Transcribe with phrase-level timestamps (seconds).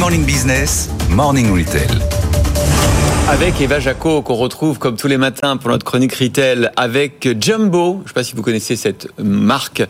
[0.00, 1.90] Morning Business, Morning Retail.
[3.28, 7.96] Avec Eva Jaco, qu'on retrouve comme tous les matins pour notre chronique retail, avec Jumbo.
[7.96, 9.86] Je ne sais pas si vous connaissez cette marque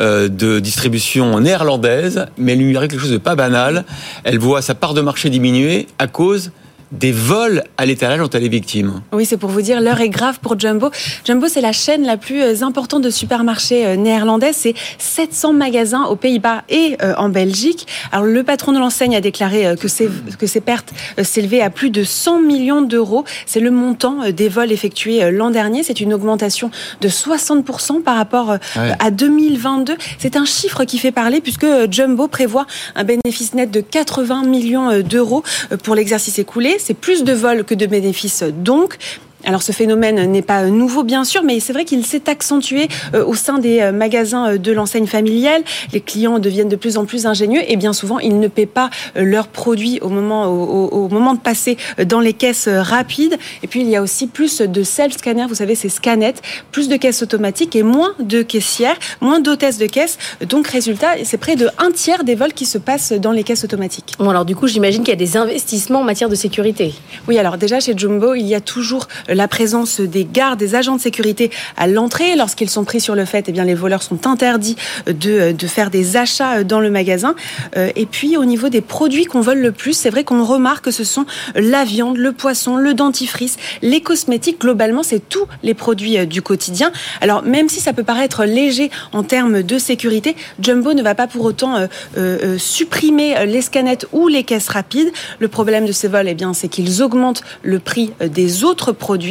[0.00, 3.84] euh, de distribution néerlandaise, mais elle lui quelque chose de pas banal.
[4.24, 6.50] Elle voit sa part de marché diminuer à cause
[6.92, 9.00] des vols à l'étalage dont elle est victime.
[9.12, 10.90] Oui, c'est pour vous dire, l'heure est grave pour Jumbo.
[11.24, 14.52] Jumbo, c'est la chaîne la plus euh, importante de supermarchés euh, néerlandais.
[14.52, 17.86] C'est 700 magasins aux Pays-Bas et euh, en Belgique.
[18.12, 20.92] Alors, le patron de l'enseigne a déclaré que ses, que ses pertes
[21.22, 23.24] s'élevaient à plus de 100 millions d'euros.
[23.46, 25.82] C'est le montant des vols effectués l'an dernier.
[25.82, 26.70] C'est une augmentation
[27.00, 28.92] de 60% par rapport ouais.
[28.98, 29.96] à 2022.
[30.18, 35.00] C'est un chiffre qui fait parler puisque Jumbo prévoit un bénéfice net de 80 millions
[35.00, 35.42] d'euros
[35.82, 38.98] pour l'exercice écoulé c'est plus de vols que de bénéfices donc.
[39.44, 43.24] Alors ce phénomène n'est pas nouveau bien sûr, mais c'est vrai qu'il s'est accentué euh,
[43.24, 45.62] au sein des euh, magasins de l'enseigne familiale.
[45.92, 48.90] Les clients deviennent de plus en plus ingénieux et bien souvent ils ne paient pas
[49.16, 53.36] euh, leurs produits au moment, au, au moment de passer dans les caisses rapides.
[53.62, 56.96] Et puis il y a aussi plus de self-scanners, vous savez ces scanettes, plus de
[56.96, 60.18] caisses automatiques et moins de caissières, moins d'hôtesses de caisse.
[60.46, 63.64] Donc résultat, c'est près de un tiers des vols qui se passent dans les caisses
[63.64, 64.14] automatiques.
[64.18, 66.94] Bon alors du coup j'imagine qu'il y a des investissements en matière de sécurité.
[67.26, 70.96] Oui alors déjà chez Jumbo il y a toujours la présence des gardes, des agents
[70.96, 72.36] de sécurité à l'entrée.
[72.36, 75.90] Lorsqu'ils sont pris sur le fait, eh bien, les voleurs sont interdits de, de faire
[75.90, 77.34] des achats dans le magasin.
[77.76, 80.90] Et puis, au niveau des produits qu'on vole le plus, c'est vrai qu'on remarque que
[80.90, 84.60] ce sont la viande, le poisson, le dentifrice, les cosmétiques.
[84.60, 86.92] Globalement, c'est tous les produits du quotidien.
[87.20, 91.26] Alors, même si ça peut paraître léger en termes de sécurité, Jumbo ne va pas
[91.26, 95.12] pour autant euh, euh, supprimer les scanettes ou les caisses rapides.
[95.38, 99.21] Le problème de ces vols, eh bien, c'est qu'ils augmentent le prix des autres produits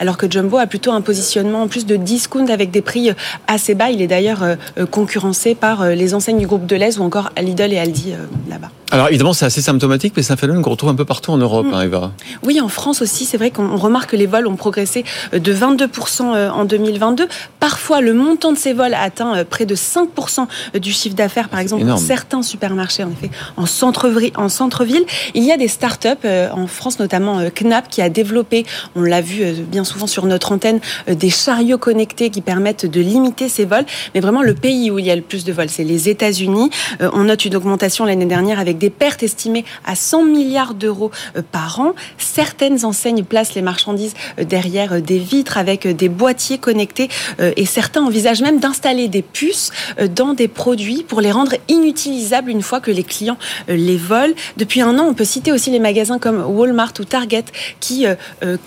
[0.00, 3.10] alors que Jumbo a plutôt un positionnement en plus de discount avec des prix
[3.46, 3.90] assez bas.
[3.90, 4.44] Il est d'ailleurs
[4.90, 8.14] concurrencé par les enseignes du groupe Deleuze ou encore Lidl et Aldi
[8.48, 8.70] là-bas.
[8.94, 11.36] Alors évidemment, c'est assez symptomatique, mais c'est un phénomène qu'on retrouve un peu partout en
[11.36, 11.74] Europe, mmh.
[11.74, 12.12] hein, Eva.
[12.44, 16.50] Oui, en France aussi, c'est vrai qu'on remarque que les vols ont progressé de 22%
[16.50, 17.26] en 2022.
[17.58, 20.46] Parfois, le montant de ces vols atteint près de 5%
[20.78, 24.30] du chiffre d'affaires, par exemple, dans certains supermarchés, en effet, en centre-ville.
[24.36, 24.86] En centre
[25.34, 28.64] Il y a des startups, en France notamment Knap, qui a développé,
[28.94, 33.48] on l'a vu bien souvent sur notre antenne, des chariots connectés qui permettent de limiter
[33.48, 33.86] ces vols.
[34.14, 36.70] Mais vraiment, le pays où il y a le plus de vols, c'est les États-Unis.
[37.00, 41.10] On note une augmentation l'année dernière avec des pertes estimées à 100 milliards d'euros
[41.52, 41.94] par an.
[42.18, 47.08] Certaines enseignes placent les marchandises derrière des vitres avec des boîtiers connectés
[47.38, 49.70] et certains envisagent même d'installer des puces
[50.14, 54.34] dans des produits pour les rendre inutilisables une fois que les clients les volent.
[54.56, 57.44] Depuis un an, on peut citer aussi les magasins comme Walmart ou Target
[57.80, 58.06] qui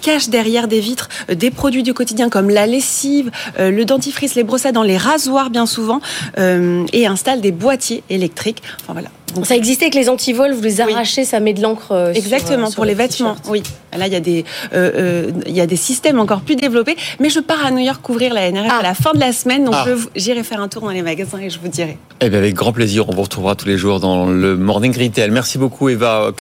[0.02, 4.66] cachent derrière des vitres des produits du quotidien comme la lessive, le dentifrice, les brosses
[4.66, 6.02] à dents, les rasoirs bien souvent
[6.38, 8.64] et installent des boîtiers électriques.
[8.82, 9.10] Enfin voilà.
[9.44, 11.28] Ça existait avec les antivols, vous les arrachez, oui.
[11.28, 11.92] ça met de l'encre.
[11.92, 13.36] Euh, Exactement, sur, pour les vêtements.
[13.50, 13.62] Oui.
[13.98, 16.96] Là, il y, a des, euh, euh, il y a des systèmes encore plus développés.
[17.20, 18.80] Mais je pars à New York couvrir la NRF ah.
[18.80, 19.66] à la fin de la semaine.
[19.66, 19.86] Donc, ah.
[20.16, 21.98] j'irai faire un tour dans les magasins et je vous dirai.
[22.22, 23.10] Eh bien, avec grand plaisir.
[23.10, 25.32] On vous retrouvera tous les jours dans le Morning Retail.
[25.32, 26.32] Merci beaucoup, Eva.